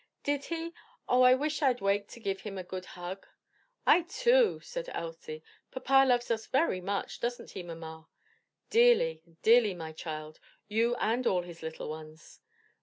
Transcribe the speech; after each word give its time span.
"Did 0.23 0.45
he? 0.45 0.73
Oh 1.07 1.21
I 1.21 1.35
wish 1.35 1.61
I'd 1.61 1.79
waked 1.79 2.09
to 2.13 2.19
give 2.19 2.41
him 2.41 2.57
a 2.57 2.63
good 2.63 2.85
hug!" 2.97 3.27
"I 3.85 4.01
too;" 4.01 4.59
said 4.63 4.89
Elsie, 4.95 5.43
"Papa 5.69 6.05
loves 6.07 6.31
us 6.31 6.47
very 6.47 6.81
much, 6.81 7.19
doesn't 7.19 7.51
he, 7.51 7.61
mamma?" 7.61 8.07
"Dearly, 8.71 9.21
dearly, 9.43 9.75
my 9.75 9.91
child; 9.91 10.39
you 10.67 10.95
and 10.95 11.27
all 11.27 11.43
his 11.43 11.61
little 11.61 11.87
ones." 11.91 12.39